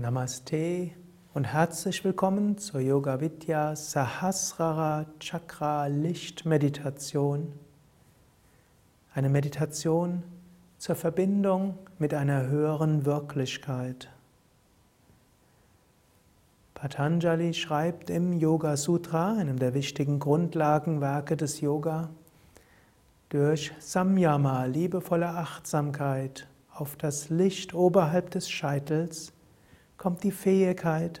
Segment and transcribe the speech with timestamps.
[0.00, 0.92] Namaste
[1.34, 7.52] und herzlich willkommen zur Yoga Vidya Sahasrara Chakra Lichtmeditation.
[9.12, 10.22] Eine Meditation
[10.78, 14.08] zur Verbindung mit einer höheren Wirklichkeit.
[16.74, 22.08] Patanjali schreibt im Yoga Sutra, einem der wichtigen Grundlagenwerke des Yoga,
[23.30, 29.32] durch Samyama, liebevolle Achtsamkeit auf das Licht oberhalb des Scheitels,
[29.98, 31.20] kommt die Fähigkeit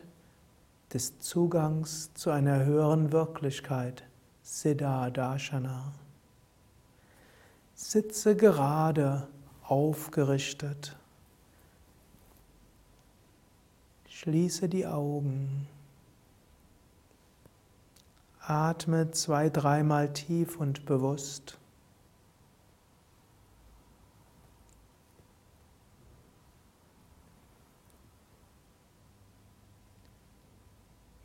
[0.94, 4.04] des Zugangs zu einer höheren Wirklichkeit,
[4.42, 5.92] Siddha Darshana.
[7.74, 9.28] Sitze gerade,
[9.64, 10.96] aufgerichtet.
[14.08, 15.68] Schließe die Augen.
[18.40, 21.58] Atme zwei, dreimal tief und bewusst.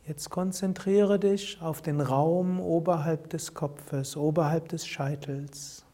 [0.06, 5.86] Jetzt konzentriere dich auf den Raum oberhalb des Kopfes, oberhalb des Scheitels.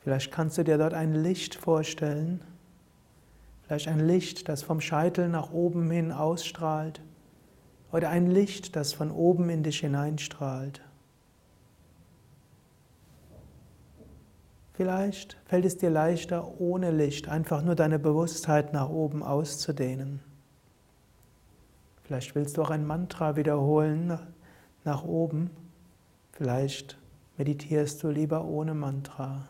[0.00, 2.42] Vielleicht kannst du dir dort ein Licht vorstellen,
[3.62, 7.00] vielleicht ein Licht, das vom Scheitel nach oben hin ausstrahlt,
[7.92, 10.82] oder ein Licht, das von oben in dich hineinstrahlt.
[14.72, 20.33] Vielleicht fällt es dir leichter, ohne Licht einfach nur deine Bewusstheit nach oben auszudehnen.
[22.04, 24.18] Vielleicht willst du auch ein Mantra wiederholen
[24.84, 25.50] nach oben.
[26.32, 26.98] Vielleicht
[27.38, 29.48] meditierst du lieber ohne Mantra.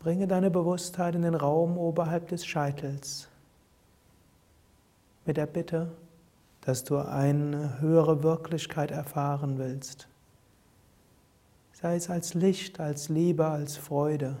[0.00, 3.28] Bringe deine Bewusstheit in den Raum oberhalb des Scheitels
[5.24, 5.92] mit der Bitte,
[6.62, 10.08] dass du eine höhere Wirklichkeit erfahren willst.
[11.72, 14.36] Sei es als Licht, als Liebe, als Freude,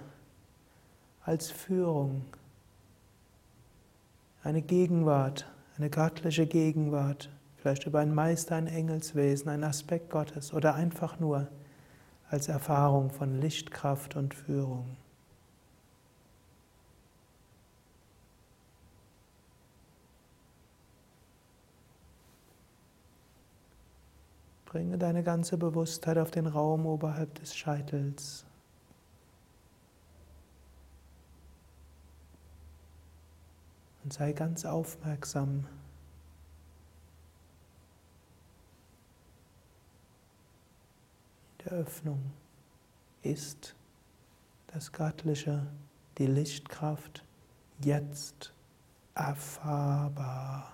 [1.24, 2.24] als Führung
[4.42, 10.74] eine Gegenwart, eine göttliche Gegenwart, vielleicht über einen Meister, ein Engelswesen, ein Aspekt Gottes oder
[10.74, 11.48] einfach nur
[12.28, 14.96] als Erfahrung von Lichtkraft und Führung.
[24.64, 28.46] Bringe deine ganze Bewusstheit auf den Raum oberhalb des Scheitels.
[34.04, 35.66] Und sei ganz aufmerksam.
[41.58, 42.32] In der Öffnung
[43.22, 43.76] ist
[44.68, 45.66] das Göttliche,
[46.18, 47.24] die Lichtkraft
[47.80, 48.52] jetzt
[49.14, 50.72] erfahrbar.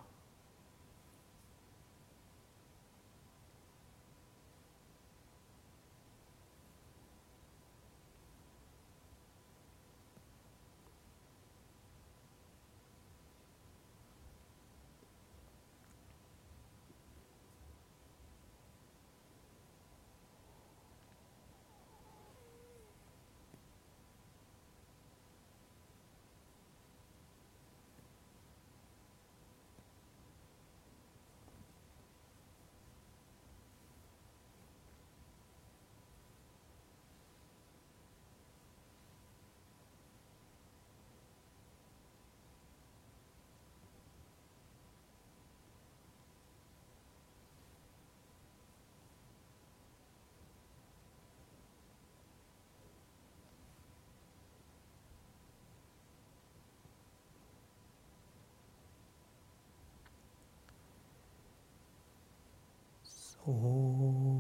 [63.51, 64.38] Oh.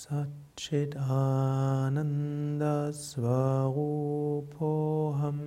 [0.00, 5.40] Satchitananda Svarupoham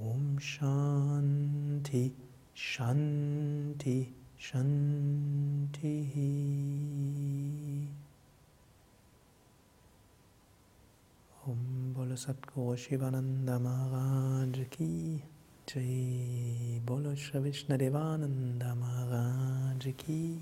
[0.00, 2.10] Om Shanti,
[2.52, 5.94] Shanti, Shanti.
[11.46, 15.22] Om Bolo Satguru Shivananda Maharaj Ki
[15.64, 16.80] Jai.
[16.84, 19.41] Bolo Shri Vishnadevananda Maharaj.
[19.84, 20.40] de ki.